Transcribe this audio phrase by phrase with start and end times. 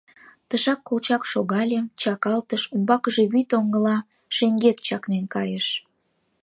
[0.49, 3.97] Тышак Колчак шогале, чакалтыш, умбакыже вӱд оҥгыла
[4.35, 5.67] шеҥгек чакнен кайыш.